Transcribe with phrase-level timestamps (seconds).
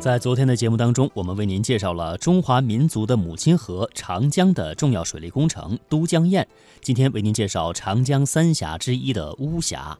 [0.00, 6.46] 在昨天的节目当中，我们为您介绍了中华民族的母亲河长江的重要水利工程都江堰。
[6.80, 9.98] 今天为您介绍长江三峡之一的巫峡。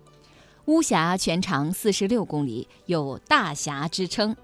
[0.65, 4.35] 巫峡全长四十六公里，有“大峡”之称。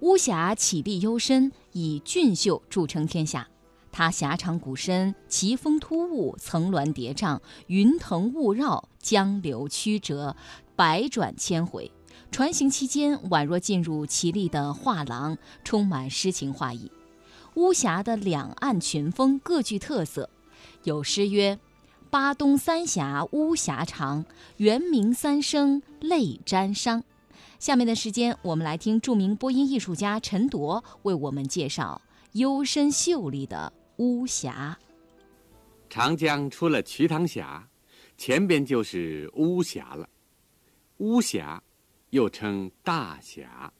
[0.00, 3.46] 巫峡起立幽深，以俊秀著称天下。
[3.90, 10.34] 它狭长谷深，奇峰突兀，层峦叠嶂，云腾雾绕，江流曲折，
[10.74, 11.92] 百转千回。
[12.32, 16.90] 船行期间，宛若进入绮丽的画廊，充满诗情画意。
[17.56, 20.30] 巫峡的两岸群峰各具特色，
[20.84, 21.58] 有诗曰
[22.08, 24.24] ：“巴东三峡巫峡长，
[24.56, 27.02] 猿鸣三声泪沾裳。”
[27.60, 32.00] 下面的时间，我们来听著名播音艺术家陈铎为我们介绍
[32.32, 34.78] 幽深秀丽的巫峡。
[35.90, 37.68] 长江出了瞿塘峡，
[38.16, 40.08] 前边就是巫峡了。
[40.96, 41.62] 巫峡。
[42.12, 43.72] 又称大峡，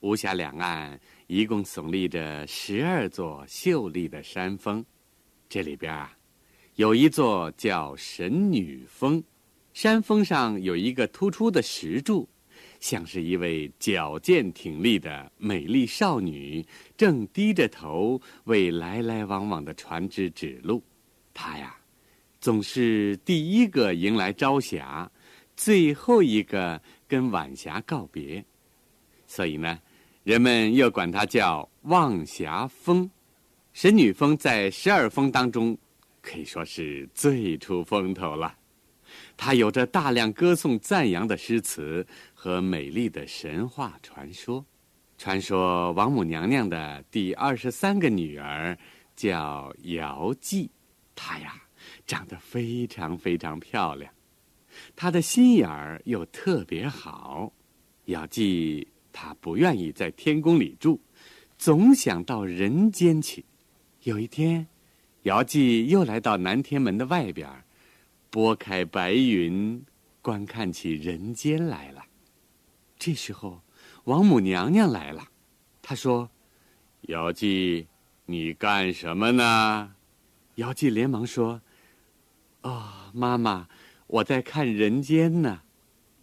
[0.00, 4.84] 巫峡两岸一共耸立着十二座秀丽的山峰，
[5.48, 6.16] 这里边啊，
[6.76, 9.20] 有一座叫神女峰，
[9.72, 12.28] 山峰上有一个突出的石柱，
[12.78, 16.64] 像是一位矫健挺立的美丽少女，
[16.96, 20.80] 正低着头为来来往往的船只指路。
[21.34, 21.76] 她呀，
[22.40, 25.10] 总是第一个迎来朝霞，
[25.56, 26.80] 最后一个。
[27.08, 28.44] 跟晚霞告别，
[29.26, 29.80] 所以呢，
[30.22, 33.10] 人们又管它叫望霞峰。
[33.72, 35.76] 神女峰在十二峰当中，
[36.20, 38.54] 可以说是最出风头了。
[39.36, 44.64] 它有着大量歌颂赞扬的诗词和美丽的神话传说。
[45.16, 48.76] 传说王母娘娘的第二十三个女儿
[49.16, 50.70] 叫瑶姬，
[51.14, 51.54] 她呀
[52.06, 54.12] 长得非常非常漂亮。
[54.96, 57.52] 他的心眼儿又特别好，
[58.06, 61.00] 姚记他不愿意在天宫里住，
[61.56, 63.44] 总想到人间去。
[64.02, 64.66] 有一天，
[65.22, 67.48] 姚记又来到南天门的外边，
[68.30, 69.84] 拨开白云，
[70.22, 72.02] 观看起人间来了。
[72.98, 73.60] 这时候，
[74.04, 75.28] 王母娘娘来了，
[75.82, 76.30] 她说
[77.08, 77.86] ：“姚记，
[78.26, 79.94] 你干什么呢？”
[80.56, 81.60] 姚记连忙说
[82.62, 83.68] ：“哦，妈妈。”
[84.08, 85.60] 我在看人间呢，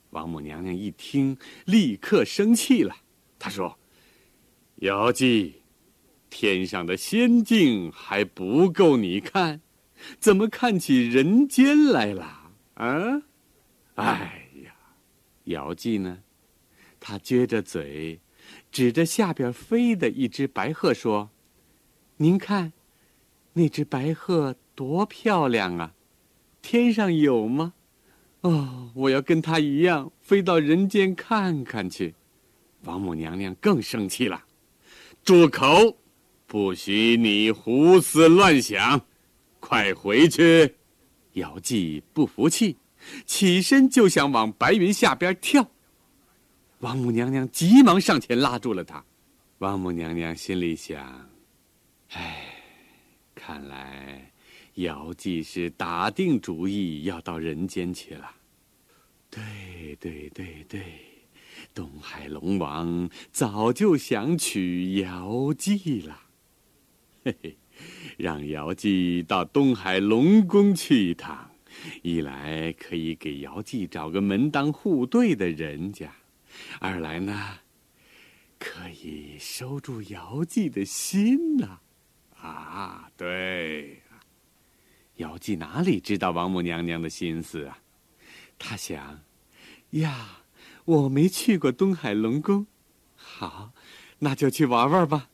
[0.09, 2.95] 王母娘娘一听，立刻生气了。
[3.37, 3.77] 她说
[4.81, 5.61] ：“姚姬，
[6.31, 9.61] 天上的仙境还不够你看，
[10.19, 12.51] 怎么看起人间来了？
[12.73, 13.21] 啊？
[13.95, 14.75] 哎呀，
[15.43, 16.23] 姚姬呢？
[16.99, 18.19] 她撅着嘴，
[18.71, 21.29] 指着下边飞的一只白鹤说
[22.17, 22.73] ：‘您看，
[23.53, 25.93] 那只白鹤多漂亮啊！’”
[26.65, 27.73] 天上有吗？
[28.41, 32.15] 哦，我要跟他一样飞到人间看看去。
[32.85, 34.43] 王母娘娘更生气了，
[35.23, 35.95] 住口！
[36.47, 38.99] 不许你胡思乱想，
[39.59, 40.75] 快回去！
[41.33, 42.77] 姚记不服气，
[43.27, 45.69] 起身就想往白云下边跳。
[46.79, 49.05] 王母娘娘急忙上前拉住了他。
[49.59, 51.29] 王母娘娘心里想：
[52.13, 52.47] 哎，
[53.35, 54.31] 看来……
[54.75, 58.29] 姚记是打定主意要到人间去了。
[59.29, 60.81] 对对对对，
[61.73, 66.21] 东海龙王早就想娶姚记了。
[67.23, 67.57] 嘿嘿，
[68.17, 71.51] 让姚记到东海龙宫去一趟，
[72.01, 76.13] 一来可以给姚记找个门当户对的人家，
[76.79, 77.59] 二来呢，
[78.59, 81.79] 可以收住姚记的心呐。
[82.37, 84.01] 啊，对。
[85.17, 87.79] 姚记哪里知道王母娘娘的心思啊？
[88.59, 89.21] 他想，
[89.91, 90.43] 呀，
[90.83, 92.67] 我没去过东海龙宫，
[93.15, 93.71] 好，
[94.19, 95.29] 那就去玩玩吧。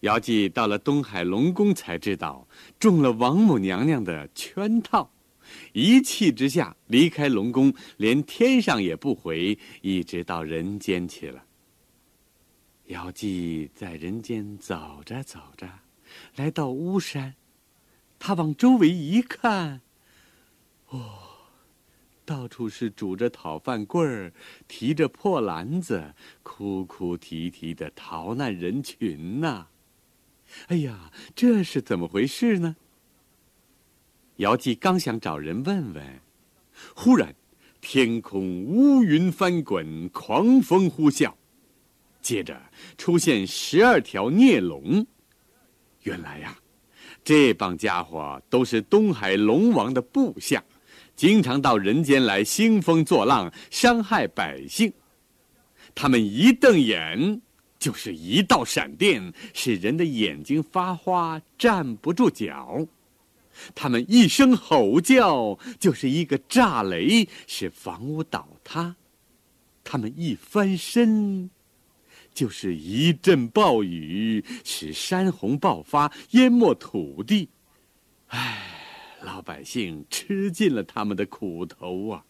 [0.00, 2.46] 姚记到了东海龙宫，才知道
[2.78, 5.10] 中了王母娘娘的圈套，
[5.72, 11.42] 一气之下离开龙宫，连天上也不回，一直到人间去了。
[12.86, 15.68] 姚记在人间走着走着，
[16.36, 17.34] 来到巫山。
[18.24, 19.80] 他往周围一看，
[20.90, 21.18] 哦，
[22.24, 24.32] 到处是拄着讨饭棍儿、
[24.68, 26.14] 提着破篮子、
[26.44, 29.66] 哭哭啼啼的逃难人群呐！
[30.68, 32.76] 哎呀，这是怎么回事呢？
[34.36, 36.20] 姚记刚想找人问问，
[36.94, 37.34] 忽然
[37.80, 41.34] 天空乌云翻滚，狂风呼啸，
[42.20, 45.04] 接着出现十二条孽龙。
[46.02, 46.56] 原来呀。
[47.24, 50.62] 这帮家伙都是东海龙王的部下，
[51.14, 54.92] 经常到人间来兴风作浪，伤害百姓。
[55.94, 57.40] 他们一瞪眼，
[57.78, 62.86] 就是一道闪电，使人的眼睛发花，站不住脚；
[63.74, 68.94] 他们一声吼叫，就是一个炸雷，使房屋倒塌；
[69.84, 71.50] 他们一翻身，
[72.34, 77.48] 就是一阵暴雨，使山洪爆发，淹没土地。
[78.28, 78.62] 唉，
[79.22, 82.24] 老百姓吃尽了他们的苦头啊！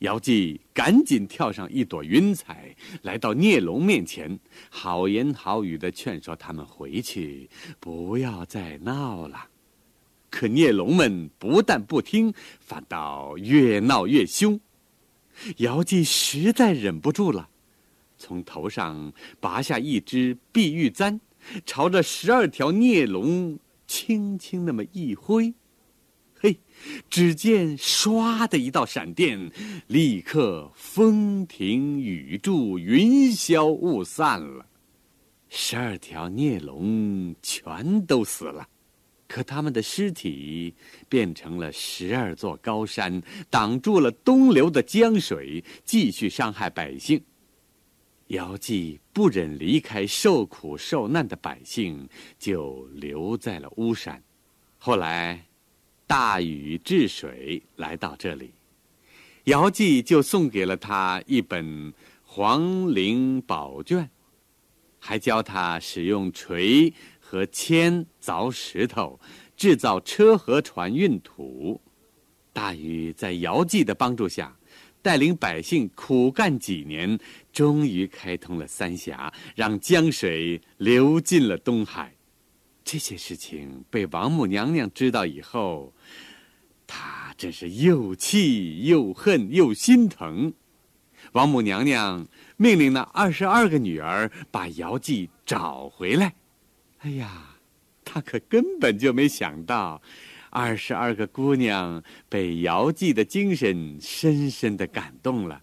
[0.00, 4.38] 姚记赶紧跳上一朵云彩，来到孽龙面前，
[4.68, 7.48] 好言好语的劝说他们回去，
[7.80, 9.48] 不要再闹了。
[10.28, 14.60] 可孽龙们不但不听，反倒越闹越凶。
[15.58, 17.48] 姚记实在忍不住了，
[18.18, 21.20] 从头上拔下一支碧玉簪，
[21.64, 25.52] 朝着十二条孽龙轻轻那么一挥。
[26.38, 26.58] 嘿，
[27.08, 29.50] 只见唰的一道闪电，
[29.86, 34.66] 立刻风停雨住，云消雾散了。
[35.48, 38.68] 十二条孽龙全都死了，
[39.26, 40.74] 可他们的尸体
[41.08, 47.18] 变成了十二座高山，挡住了东流的江水，继续伤害百姓。
[48.28, 52.08] 姚记不忍离开受苦受难的百姓，
[52.38, 54.22] 就留在了巫山。
[54.78, 55.44] 后来。
[56.08, 58.52] 大禹治水来到这里，
[59.46, 61.92] 尧季就送给了他一本
[62.22, 64.08] 黄陵宝卷，
[65.00, 69.18] 还教他使用锤和铅凿石头，
[69.56, 71.80] 制造车和船运土。
[72.52, 74.55] 大禹在尧季的帮助下，
[75.06, 77.16] 带领百姓苦干几年，
[77.52, 82.12] 终于开通了三峡，让江水流进了东海。
[82.82, 85.94] 这些事情被王母娘娘知道以后，
[86.88, 90.52] 她真是又气又恨又心疼。
[91.30, 92.26] 王母娘娘
[92.56, 96.34] 命令那二十二个女儿把姚记找回来。
[96.98, 97.56] 哎呀，
[98.04, 100.02] 她可根本就没想到，
[100.58, 105.62] 二十二个姑娘被姚记的精神深深的感动了，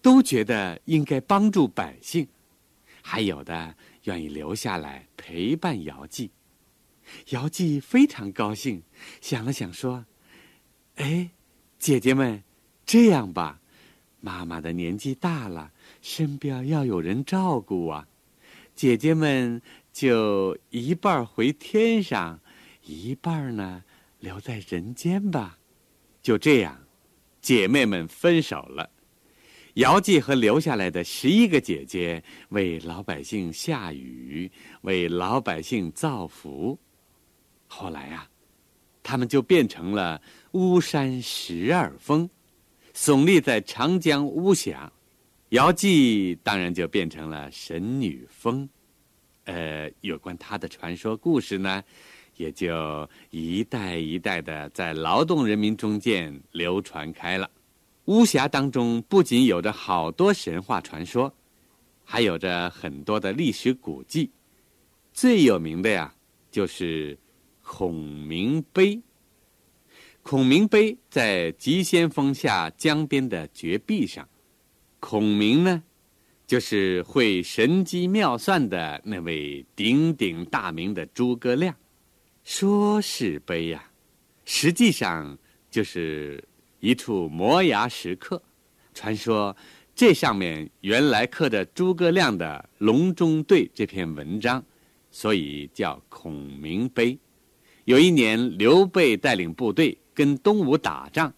[0.00, 2.28] 都觉得应该帮助百姓，
[3.02, 3.74] 还有的。
[4.04, 6.30] 愿意留下来陪伴姚记，
[7.30, 8.84] 姚记非常高兴，
[9.20, 10.04] 想了想说
[10.94, 11.30] ：“哎，
[11.80, 12.44] 姐姐们，
[12.86, 13.60] 这样吧，
[14.20, 18.06] 妈妈的年纪大了，身边要有人照顾啊。
[18.76, 19.60] 姐姐们
[19.92, 22.38] 就一半回天上，
[22.84, 23.82] 一半呢
[24.24, 25.58] 留在人间吧。
[26.22, 26.74] 就这样，
[27.42, 28.88] 姐妹们分手了。”
[29.74, 34.50] 姚记和留下来的十一个姐姐为老百姓下雨，
[34.82, 36.78] 为老百姓造福。
[37.66, 38.26] 后来呀，
[39.02, 40.22] 他们就变成了
[40.52, 42.30] 巫山十二峰，
[42.94, 44.90] 耸立在长江巫峡。
[45.50, 48.68] 姚记当然就变成了神女峰。
[49.44, 51.82] 呃，有关她的传说故事呢，
[52.36, 57.50] 也就一代一代的在劳动人民中间流传开了。
[58.06, 61.32] 巫峡当中不仅有着好多神话传说，
[62.04, 64.30] 还有着很多的历史古迹。
[65.12, 66.14] 最有名的呀，
[66.50, 67.18] 就是
[67.62, 69.00] 孔明碑。
[70.22, 74.28] 孔明碑在急先锋下江边的绝壁上。
[74.98, 75.82] 孔明呢，
[76.46, 81.74] 就是会神机妙算的那位鼎鼎大名的诸葛亮。
[82.44, 83.90] 说是碑呀，
[84.44, 85.36] 实际上
[85.70, 86.42] 就是。
[86.80, 88.42] 一处摩崖石刻，
[88.92, 89.56] 传说
[89.94, 94.62] 这上面原来刻着诸葛亮的《隆中对》这篇文章，
[95.10, 97.18] 所以叫孔明碑。
[97.86, 101.32] 有一年，刘备带领部队跟东吴打仗，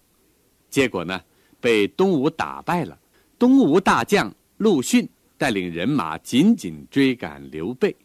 [0.69, 1.21] 结果呢
[1.61, 2.99] 被东吴打败了。
[3.39, 7.95] 东吴大将陆逊带领人马紧紧追赶刘备，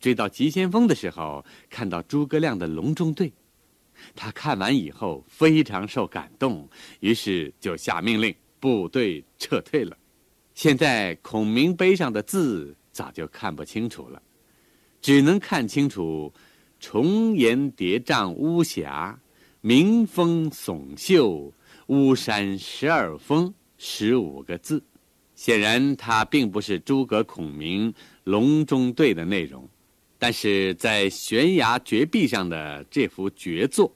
[0.00, 3.28] 追到急先锋的时候，看到诸葛亮的《隆中对》。
[4.14, 6.68] 他看完以后非常受感动，
[7.00, 9.96] 于是就下命令部队撤退了。
[10.54, 14.22] 现在孔明碑上的字早就看不清楚了，
[15.00, 16.32] 只能看清楚
[16.78, 19.18] “重岩叠嶂巫峡，
[19.60, 21.52] 明峰耸秀，
[21.88, 24.82] 巫山十二峰”十五个字。
[25.34, 27.92] 显然，它并不是诸葛孔明
[28.24, 29.68] 隆中对的内容。
[30.18, 33.94] 但是在悬崖绝壁上的这幅绝作，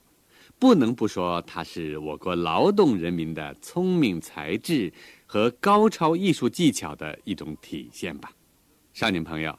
[0.58, 4.92] 不能不说它是我国劳动人民的聪明才智
[5.26, 8.30] 和高超艺术技巧的一种体现吧。
[8.92, 9.58] 少年朋友，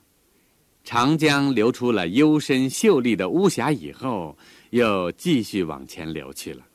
[0.85, 4.37] 长江流出了幽深秀丽的巫峡以后，
[4.69, 6.65] 又继续往前流去了，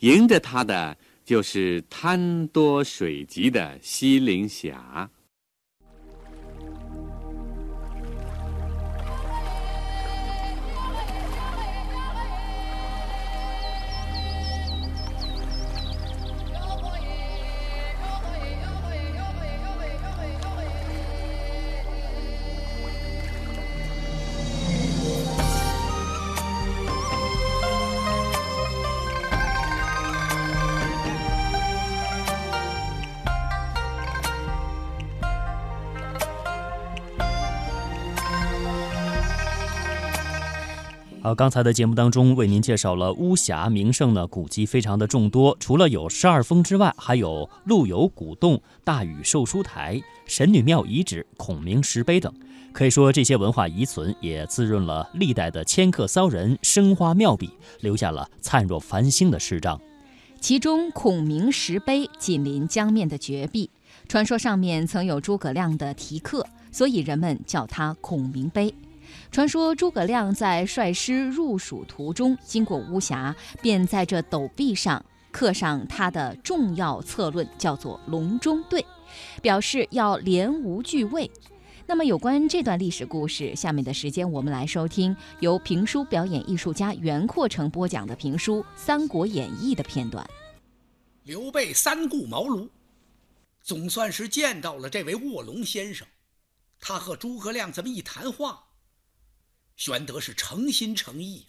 [0.00, 5.10] 迎着它的就是滩多水急的西陵峡。
[41.34, 52.32] 刚才的节目当中为您介绍了巫峡名胜呢，古迹非常的众多，除了有十二峰之外，还有陆游古洞、大禹寿书台、神女庙遗址、孔明石碑等。
[52.72, 59.80] 可以说，这些文化遗存也滋润了历代的迁客骚人生花妙笔，留下了灿若繁星的诗章。
[60.40, 63.68] 其中，孔明石碑紧邻江面的绝壁，
[64.08, 68.72] 传说上面曾有诸葛亮的题刻，所以人们叫它孔明碑。
[69.30, 78.84] 传说诸葛亮在率师入蜀途中，经过巫峡，便在这陡壁上刻上他的重要策论，叫做“隆中对”，
[79.40, 81.30] 表示要连吴俱魏。
[81.86, 90.24] 那么，有关这段历史故事，下面的时间我们来收听由评书表演艺术家袁阔成播讲的评书《三国演义》的片段。
[91.24, 92.68] 刘备三顾茅庐，
[93.60, 96.06] 总算是见到了这位卧龙先生。
[96.80, 98.69] 他和诸葛亮这么一谈话。
[99.80, 101.46] 玄德是诚心诚意，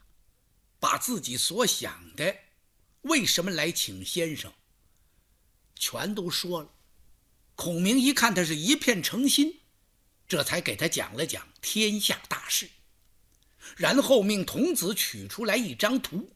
[0.80, 2.34] 把自己所想的，
[3.02, 4.54] 为什么来请先生，
[5.76, 6.70] 全都说了。
[7.56, 9.60] 孔明一看他是一片诚心，
[10.30, 12.70] 这才给他讲了讲天下大事，
[13.76, 16.34] 然后命童子取出来一张图，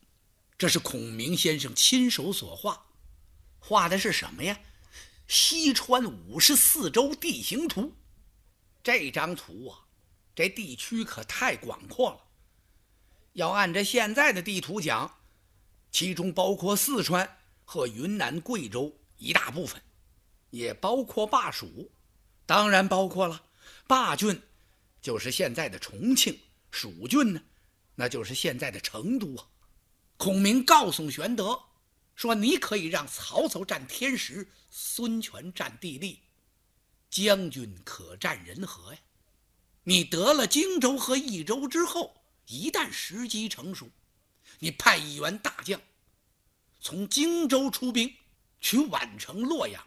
[0.57, 2.87] 这是孔明先生亲手所画，
[3.57, 4.59] 画的是什么呀？
[5.29, 7.95] 西川五十四州地形图。
[8.83, 9.84] 这张图啊。
[10.35, 12.19] 这地区可太广阔了，
[13.33, 15.19] 要按着现在的地图讲，
[15.91, 19.81] 其中包括四川和云南、贵州一大部分，
[20.49, 21.89] 也包括巴蜀，
[22.45, 23.45] 当然包括了
[23.87, 24.41] 巴郡，
[25.01, 26.33] 就是现在的重庆；
[26.69, 27.41] 蜀郡呢，
[27.95, 29.47] 那就是现在的成都啊。
[30.17, 31.57] 孔明告诉玄德
[32.13, 36.19] 说：“你可以让曹操占天时，孙权占地利，
[37.09, 38.99] 将军可占人和呀。”
[39.87, 43.89] 你得了荆州和益州之后，一旦时机成熟，
[44.57, 45.79] 你派一员大将
[46.81, 48.11] 从荆州出兵
[48.59, 49.85] 去宛城、洛阳。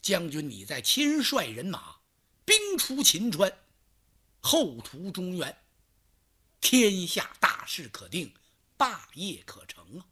[0.00, 1.98] 将军，你再亲率人马
[2.46, 3.52] 兵出秦川，
[4.40, 5.54] 后图中原，
[6.60, 8.32] 天下大事可定，
[8.78, 10.06] 霸业可成啊！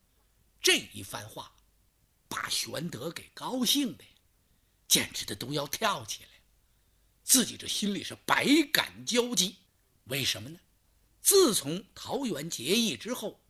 [0.61, 1.51] 这一番话，
[2.29, 4.05] 把玄德给高兴的，
[4.89, 6.29] 简直的都要跳起来。
[7.27, 9.57] 自己这心里是百感交集，
[10.05, 10.61] 为什么呢？
[11.21, 13.41] 自从桃园结义之后，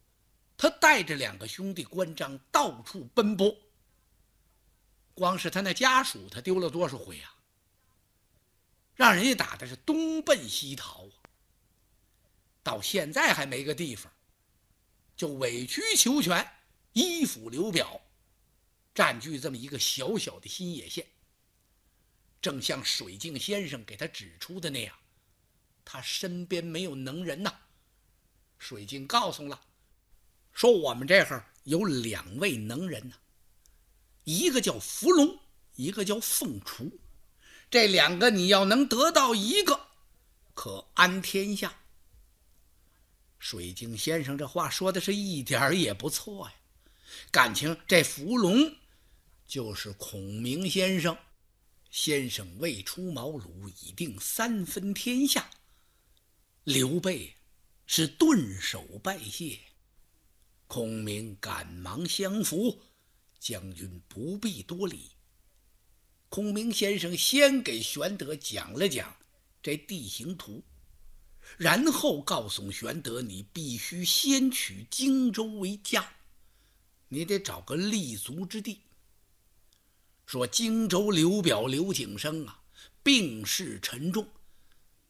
[0.56, 3.54] 他带着两个兄弟关张到处奔波。
[5.12, 7.36] 光是他那家属，他丢了多少回啊？
[8.94, 11.28] 让人家打的是东奔西逃啊！
[12.62, 14.10] 到现在还没个地方，
[15.14, 16.50] 就委曲求全，
[16.94, 18.00] 依附刘表，
[18.94, 21.06] 占据这么一个小小的新野县。
[22.40, 24.94] 正像水镜先生给他指出的那样，
[25.84, 27.52] 他身边没有能人呐。
[28.58, 29.60] 水镜告诉了，
[30.52, 33.16] 说我们这儿有两位能人呐，
[34.24, 35.38] 一个叫伏龙，
[35.74, 36.90] 一个叫凤雏。
[37.68, 39.88] 这两个你要能得到一个，
[40.54, 41.80] 可安天下。
[43.38, 46.54] 水镜先生这话说的是一点儿也不错呀，
[47.30, 48.74] 感情这伏龙
[49.46, 51.16] 就是孔明先生。
[51.90, 55.50] 先生未出茅庐，已定三分天下。
[56.64, 57.34] 刘备
[57.86, 59.58] 是顿首拜谢，
[60.66, 62.82] 孔明赶忙相扶，
[63.38, 65.12] 将军不必多礼。
[66.28, 69.16] 孔明先生先给玄德讲了讲
[69.62, 70.62] 这地形图，
[71.56, 76.14] 然后告诉玄德：“你必须先取荆州为家，
[77.08, 78.80] 你得找个立足之地。”
[80.26, 82.60] 说荆州刘表刘景升啊，
[83.04, 84.28] 病势沉重，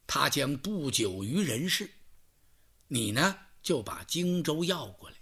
[0.07, 1.91] 他将不久于人世。
[2.89, 5.17] 你呢，就把荆州要过来，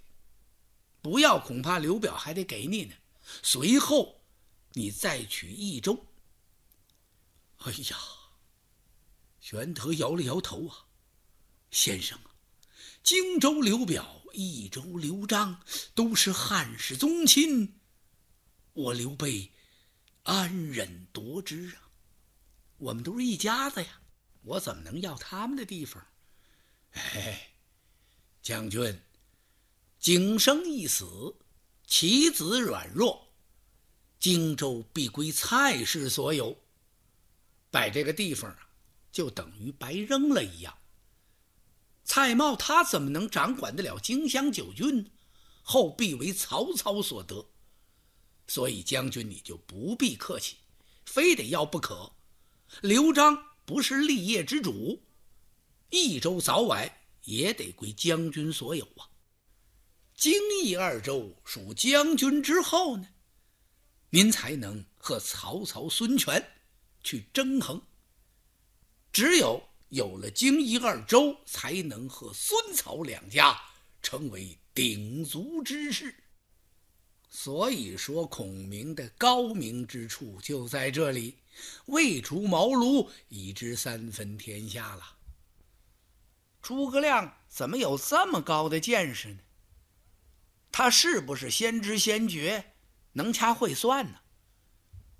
[1.00, 2.94] 不要恐怕刘表还得给你呢。
[3.40, 4.20] 随后，
[4.72, 6.06] 你再取益州。
[7.58, 7.96] 哎呀，
[9.40, 10.86] 玄德摇了摇头啊，
[11.70, 12.34] 先生啊，
[13.04, 15.62] 荆州刘表、益州刘璋
[15.94, 17.78] 都是汉室宗亲，
[18.72, 19.52] 我刘备。
[20.24, 21.88] 安忍夺之啊！
[22.78, 24.00] 我们都是一家子呀，
[24.42, 26.04] 我怎么能要他们的地方？
[26.92, 27.50] 哎，
[28.42, 29.00] 将军，
[29.98, 31.36] 景生一死，
[31.86, 33.28] 其子软弱，
[34.18, 36.58] 荆州必归蔡氏所有。
[37.70, 38.68] 摆这个地方啊，
[39.12, 40.76] 就等于白扔了一样。
[42.02, 45.10] 蔡瑁他怎么能掌管得了荆襄九郡？
[45.62, 47.50] 后必为曹操所得。
[48.46, 50.56] 所以将军你就不必客气，
[51.06, 52.12] 非得要不可。
[52.80, 55.02] 刘璋不是立业之主，
[55.90, 56.90] 益州早晚
[57.24, 59.08] 也得归将军所有啊。
[60.14, 60.32] 荆
[60.62, 63.08] 益二州属将军之后呢，
[64.10, 66.44] 您才能和曹操、孙权
[67.02, 67.82] 去争衡。
[69.12, 73.60] 只有有了荆益二州，才能和孙曹两家
[74.02, 76.23] 成为鼎足之势。
[77.36, 81.36] 所以说，孔明的高明之处就在这里：
[81.86, 85.16] 未出茅庐，已知三分天下了。
[86.62, 89.40] 诸葛亮怎么有这么高的见识呢？
[90.70, 92.72] 他是不是先知先觉、
[93.14, 94.20] 能掐会算呢？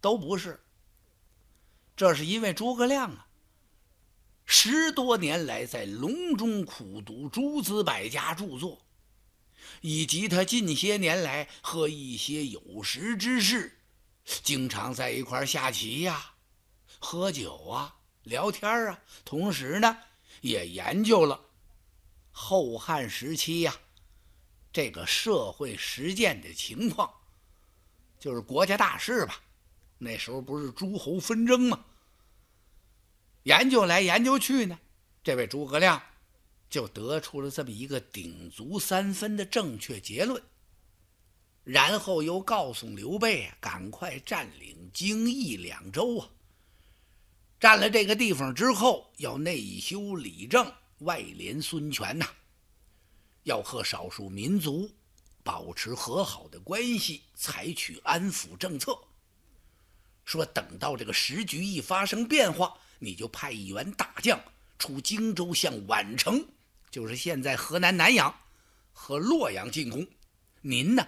[0.01, 0.63] 都不是。
[1.97, 3.27] 这是因为诸葛亮啊，
[4.45, 8.84] 十多年来在隆中苦读诸子百家著作。
[9.81, 13.79] 以及他近些年来和一些有识之士，
[14.43, 16.35] 经常在一块下棋呀、
[16.99, 19.99] 喝酒啊、聊天啊，同时呢，
[20.41, 21.41] 也研究了
[22.31, 23.75] 后汉时期呀
[24.73, 27.13] 这个社会实践的情况，
[28.19, 29.41] 就是国家大事吧。
[29.99, 31.85] 那时候不是诸侯纷争吗？
[33.45, 34.79] 研究来研究去呢，
[35.23, 36.03] 这位诸葛亮。
[36.75, 40.43] 就得出了这么一个鼎足三分的正确结论，
[41.63, 46.29] 然后又告诉刘备啊，赶快占领荆益两州啊。
[47.61, 52.27] 占了这个地方之后，要内修理政，外联孙权呐，
[53.45, 54.91] 要和少数民族
[55.45, 58.99] 保持和好的关系，采取安抚政策。
[60.25, 64.43] 说等到这个时局一发生变化，你就派一员大将
[64.77, 66.45] 出荆州向宛城。
[66.95, 68.33] 就是现在河南南阳
[68.93, 70.07] 和洛阳进攻，
[70.61, 71.05] 您呢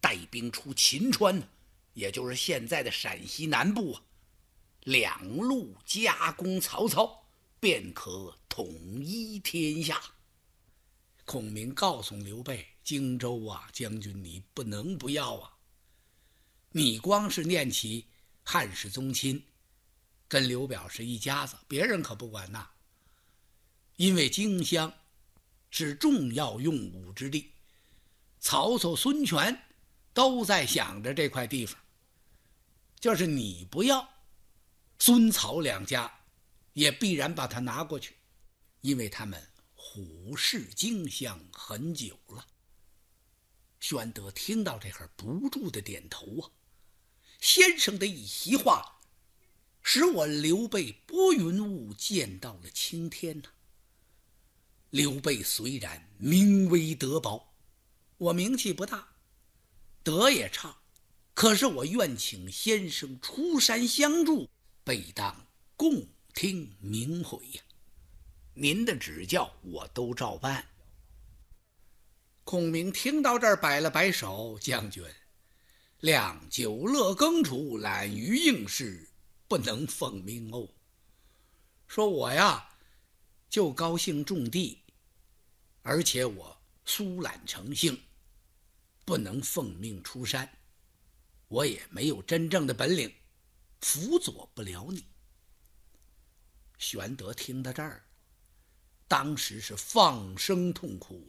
[0.00, 1.46] 带兵出秦川，
[1.92, 4.02] 也就是现在的陕西南部啊，
[4.84, 7.26] 两路夹攻曹操，
[7.60, 8.66] 便可统
[9.04, 10.00] 一天下。
[11.26, 15.52] 孔明告诉刘备：“荆州啊，将军你不能不要啊！
[16.70, 18.06] 你光是念起
[18.42, 19.44] 汉室宗亲，
[20.28, 22.70] 跟刘表是一家子，别人可不管呐。
[23.96, 24.90] 因为荆襄。”
[25.78, 27.52] 是重要用武之地，
[28.40, 29.60] 曹操、孙权
[30.14, 31.78] 都在想着这块地方。
[32.98, 34.08] 就是你不要，
[34.98, 36.10] 孙曹两家
[36.72, 38.16] 也必然把它拿过去，
[38.80, 42.46] 因为他们虎视荆襄很久了。
[43.78, 46.50] 玄德听到这会不住的点头啊，
[47.38, 49.02] 先生的一席话，
[49.82, 53.50] 使我刘备拨云雾见到了青天呐。
[54.90, 57.52] 刘备虽然名为德薄，
[58.18, 59.08] 我名气不大，
[60.02, 60.76] 德也差，
[61.34, 64.48] 可是我愿请先生出山相助，
[64.84, 65.46] 备当
[65.76, 67.60] 共听明悔呀。
[68.54, 70.64] 您的指教我都照办。
[72.44, 75.04] 孔明听到这儿，摆了摆手：“将军，
[76.00, 79.10] 谅酒乐耕锄，懒于应试，
[79.48, 80.68] 不能奉命哦。
[81.88, 82.65] 说我呀，
[83.56, 84.82] 就高兴种地。”
[85.80, 87.98] 而且我疏懒成性，
[89.06, 90.46] 不能奉命出山，
[91.48, 93.10] 我也没有真正的本领，
[93.80, 95.06] 辅佐不了你。
[96.76, 98.04] 玄德听到这儿，
[99.08, 101.26] 当时是放声痛哭：“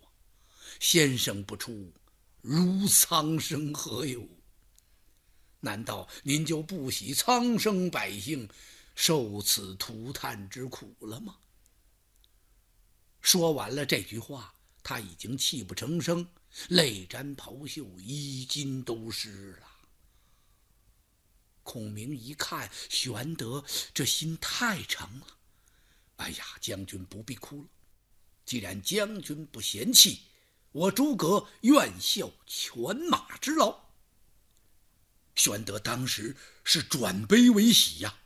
[0.81, 1.93] 先生不出，
[2.41, 4.27] 如苍生何有？
[5.61, 8.49] 难道您就不喜苍生百姓
[8.95, 11.37] 受此涂炭之苦了吗？”
[13.27, 16.25] 说完了这句话，他已经泣不成声，
[16.69, 19.67] 泪沾袍袖，衣襟都湿了。
[21.61, 25.27] 孔明一看，玄德这心太诚了。
[26.15, 27.67] 哎呀，将军不必哭了，
[28.45, 30.21] 既然将军不嫌弃，
[30.71, 33.89] 我诸葛愿效犬马之劳。
[35.35, 38.19] 玄德当时是转悲为喜呀，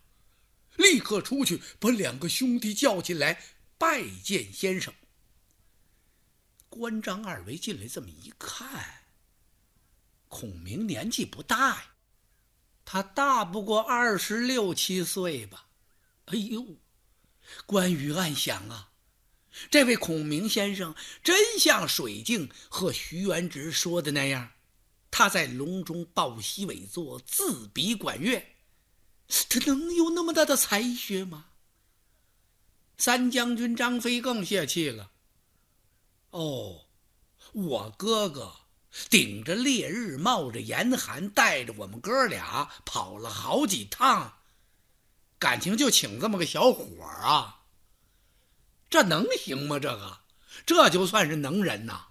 [0.76, 3.44] 立刻出去把两个兄弟叫进来。
[3.82, 4.94] 拜见先生。
[6.70, 9.06] 关张二位进来，这么一看，
[10.28, 11.96] 孔明年纪不大呀，
[12.86, 15.66] 他大不过二十六七岁吧？
[16.26, 16.64] 哎呦，
[17.66, 18.92] 关羽暗想啊，
[19.72, 24.52] 这位孔明先生真像水镜和徐元直说的那样，
[25.10, 28.46] 他在隆中抱膝委坐，自比管乐，
[29.50, 31.48] 他能有那么大的才学吗？
[33.02, 35.10] 三将军张飞更泄气了。
[36.30, 36.86] 哦，
[37.52, 38.56] 我哥哥
[39.10, 44.38] 顶着烈日，冒着严寒，带着我们哥俩跑了好几趟，
[45.40, 47.64] 感情就请这么个小伙儿啊？
[48.88, 49.80] 这能行吗？
[49.80, 50.20] 这个
[50.64, 52.10] 这就算是能人呐。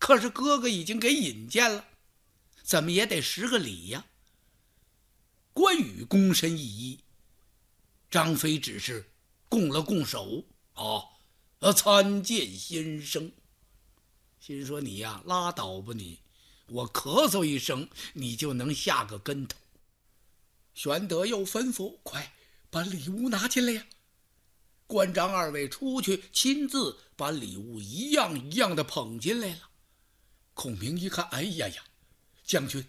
[0.00, 1.84] 可是哥哥已经给引荐了，
[2.64, 4.06] 怎么也得十个礼呀。
[5.52, 6.98] 关羽躬身一揖，
[8.10, 9.11] 张飞只是
[9.52, 11.04] 拱了拱手，啊，
[11.58, 13.30] 呃，参见先生。
[14.40, 16.20] 心说你呀，拉倒吧你！
[16.68, 19.58] 我咳嗽一声，你就能下个跟头。
[20.72, 22.32] 玄德又吩咐：“快
[22.70, 23.86] 把礼物拿进来呀！”
[24.88, 29.68] 关张二位出去，亲自把礼物一样一样的捧进来了。
[30.54, 31.84] 孔明一看，哎呀呀，
[32.42, 32.86] 将军，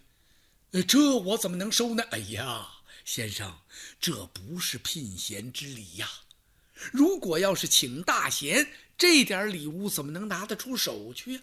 [0.87, 2.03] 这我怎么能收呢？
[2.11, 2.69] 哎呀，
[3.03, 3.59] 先生，
[3.99, 6.09] 这不是聘贤之礼呀！
[6.91, 11.41] 如果要是请大贤，这点礼物怎么能拿得出手去呀？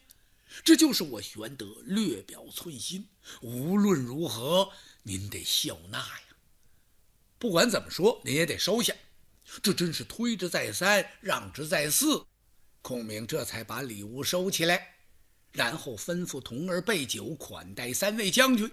[0.65, 3.09] 这就是我玄德略表寸心。
[3.41, 4.73] 无论如何，
[5.05, 6.23] 您得笑纳呀。
[7.39, 8.93] 不管怎么说，您也得收下。
[9.63, 12.25] 这真是推之再三，让之再四。
[12.83, 14.97] 孔明这才把礼物收起来，
[15.53, 18.71] 然后吩咐童儿备酒款待三位将军。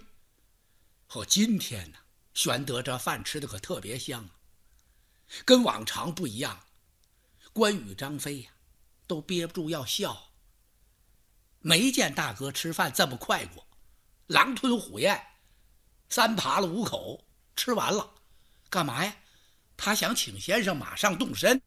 [1.06, 1.98] 和今天呢，
[2.34, 4.37] 玄德这饭吃的可特别香啊，
[5.44, 6.64] 跟往常不一样。
[7.52, 8.50] 关羽、张飞呀，
[9.06, 10.30] 都憋不住要笑。
[11.60, 13.66] 没见大哥吃饭这么快过，
[14.28, 15.20] 狼吞虎咽，
[16.08, 17.24] 三扒了五口
[17.56, 18.14] 吃完了，
[18.70, 19.16] 干嘛呀？
[19.76, 21.60] 他想请先生马上动身，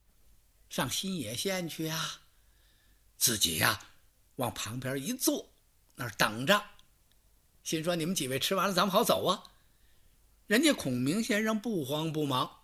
[0.69, 2.21] 上新野县去啊。
[3.17, 3.79] 自己呀，
[4.37, 5.49] 往旁边一坐，
[5.95, 6.63] 那儿等着，
[7.63, 9.43] 心说：你们几位吃完了，咱们好走啊。
[10.47, 12.60] 人家孔明先生不慌不忙，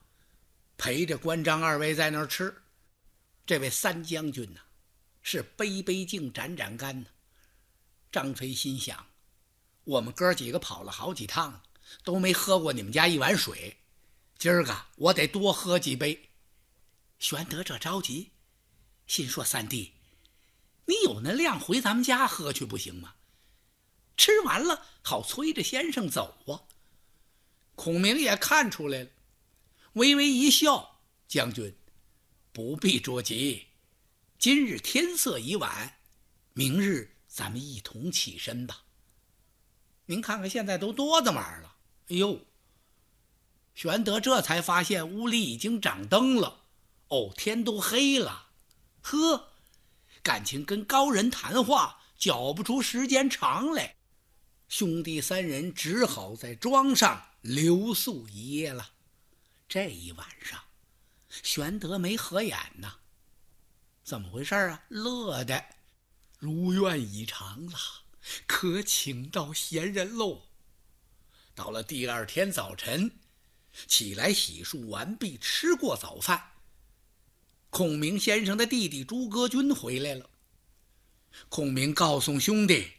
[0.78, 2.56] 陪着关张二位在那儿吃。
[3.46, 4.60] 这位三将军呐，
[5.22, 7.08] 是杯杯敬，盏盏干呢。
[8.12, 9.08] 张飞心想：
[9.84, 11.62] 我们哥几个跑了好几趟，
[12.04, 13.78] 都没喝过你们家一碗水，
[14.38, 16.30] 今儿个我得多喝几杯。
[17.20, 18.32] 玄德这着急，
[19.08, 19.94] 心说：三弟，
[20.86, 23.16] 你有那量，回咱们家喝去不行吗？
[24.16, 26.62] 吃完了好催着先生走啊。
[27.76, 29.10] 孔明也看出来了，
[29.98, 31.76] 微微一笑：“将军
[32.54, 33.66] 不必着急，
[34.38, 35.98] 今日天色已晚，
[36.54, 38.84] 明日。”咱们一同起身吧。
[40.06, 41.76] 您看看现在都多大晚了？
[42.08, 42.40] 哎呦！
[43.76, 46.64] 玄德这才发现屋里已经掌灯了。
[47.10, 48.48] 哦，天都黑了。
[49.02, 49.50] 呵，
[50.24, 53.98] 感情跟高人谈话搅不出时间长来。
[54.68, 58.94] 兄弟三人只好在庄上留宿一夜了。
[59.70, 60.64] 这一晚上，
[61.30, 63.00] 玄德没合眼呐。
[64.02, 64.86] 怎么回事啊？
[64.88, 65.66] 乐的。
[66.40, 67.78] 如愿以偿了，
[68.46, 70.44] 可请到贤人喽。
[71.54, 73.20] 到了第二天早晨，
[73.88, 76.52] 起来洗漱完毕，吃过早饭，
[77.70, 80.30] 孔明先生的弟弟诸葛均回来了。
[81.50, 82.94] 孔明告诉兄弟：“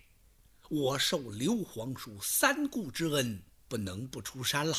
[0.69, 4.77] 我受刘皇叔三顾之恩，不能不出山了。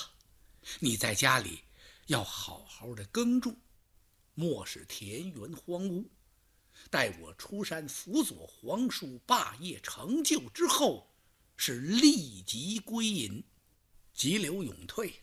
[0.79, 1.61] 你在家里
[2.09, 3.55] 要好好的耕种，
[4.33, 6.03] 莫使田园荒芜。”
[6.89, 11.07] 待我出山辅佐皇叔霸业成就之后，
[11.55, 13.43] 是立即归隐，
[14.13, 15.13] 急流勇退。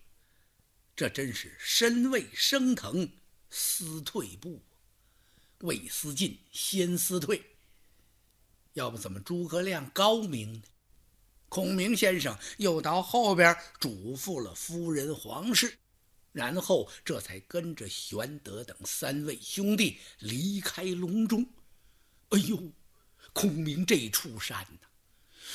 [0.94, 3.10] 这真是身未升腾
[3.50, 4.62] 思退步，
[5.60, 7.42] 未思进先思退。
[8.74, 10.62] 要不怎么诸葛亮高明呢？
[11.48, 15.78] 孔明先生又到后边嘱咐了夫人皇室。
[16.36, 21.46] 然后，这才跟着玄德等三位兄弟离开隆中。
[22.28, 22.72] 哎呦，
[23.32, 24.86] 孔明这出山呐，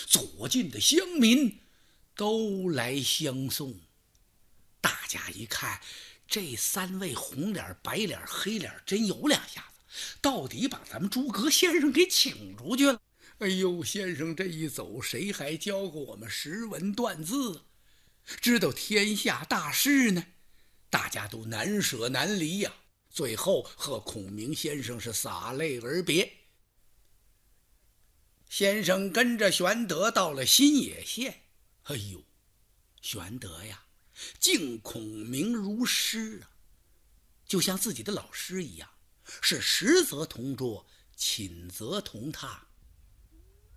[0.07, 1.59] 左近的乡民
[2.15, 3.79] 都来相送。
[4.81, 5.79] 大家一看，
[6.27, 12.99] 这三位红脸、白脸、黑脸，真有两下子，到底把咱们诸葛先生给请出去了。
[13.37, 17.65] 哎呦，先生这一走，谁还教过我们识文断字，
[18.25, 20.25] 知道天下大事呢？
[20.91, 22.71] 大家都难舍难离呀，
[23.09, 26.31] 最后和孔明先生是洒泪而别。
[28.49, 31.43] 先生跟着玄德到了新野县，
[31.83, 32.21] 哎呦，
[33.01, 33.85] 玄德呀，
[34.37, 36.51] 敬孔明如师啊，
[37.45, 38.89] 就像自己的老师一样，
[39.23, 42.57] 是食则同桌，寝则同榻，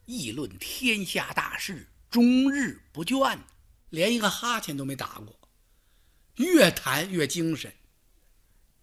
[0.07, 3.39] 议论天下大事，终日不倦，
[3.91, 5.44] 连一个哈欠都没打过。
[6.37, 7.73] 越谈越精神。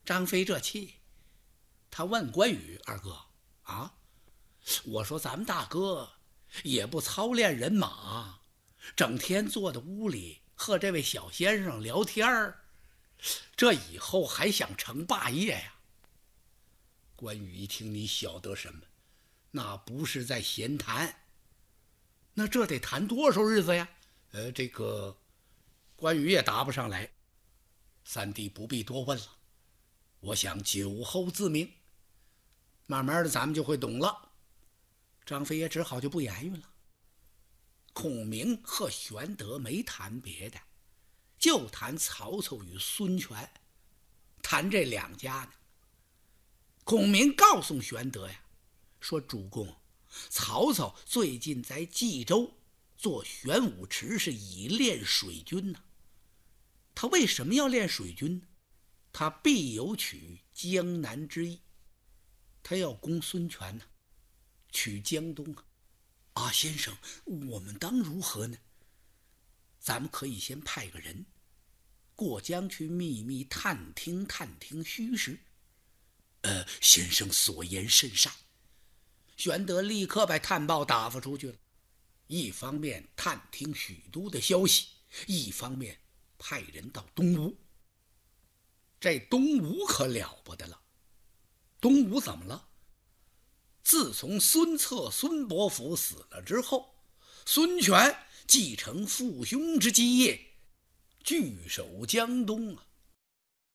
[0.06, 0.96] 张飞这气，
[1.90, 3.20] 他问关羽二哥
[3.64, 3.94] ：“啊，
[4.86, 6.12] 我说咱们大哥
[6.64, 8.40] 也不操练人马，
[8.96, 12.62] 整天坐在屋里和这位小先生聊天儿，
[13.56, 15.76] 这以后还想成霸业呀？”
[17.16, 18.82] 关羽一听，你晓得什么？
[19.52, 21.14] 那不是在闲谈，
[22.34, 23.88] 那这得谈多少日子呀？
[24.32, 25.16] 呃，这个
[25.96, 27.12] 关羽也答不上来。
[28.14, 29.38] 三弟不必多问了，
[30.20, 31.72] 我想酒后自明，
[32.86, 34.34] 慢慢的咱们就会懂了。
[35.26, 36.70] 张飞也只好就不言语了。
[37.94, 40.60] 孔明和玄德没谈别的，
[41.40, 43.50] 就谈曹操与孙权，
[44.44, 45.52] 谈这两家呢。
[46.84, 48.44] 孔明告诉玄德呀，
[49.00, 49.74] 说主公，
[50.30, 52.54] 曹操最近在冀州
[52.98, 55.80] 做玄武池，是以练水军呢。
[57.02, 58.48] 他为什么要练水军呢？
[59.12, 61.60] 他必有取江南之意，
[62.62, 63.84] 他要攻孙权呢，
[64.72, 65.66] 取江东啊！
[66.34, 68.56] 啊，先生，我们当如何呢？
[69.80, 71.26] 咱们可以先派个人
[72.16, 75.40] 过江去秘密探听探听虚实。
[76.42, 78.32] 呃，先生所言甚善。
[79.38, 81.58] 玄德立刻把探报打发出去了，
[82.28, 84.90] 一方面探听许都的消息，
[85.26, 86.00] 一方面
[86.42, 87.56] 派人到东吴。
[89.00, 90.82] 这东吴可了不得了，
[91.80, 92.70] 东吴怎么了？
[93.84, 96.96] 自从孙策、孙伯符死了之后，
[97.46, 98.16] 孙权
[98.48, 100.54] 继承父兄之基业，
[101.24, 102.86] 据守江东啊。